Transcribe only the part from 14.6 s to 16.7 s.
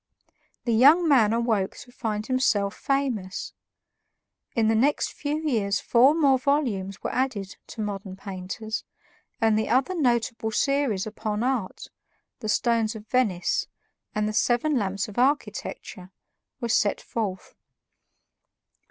Lamps of Architecture," were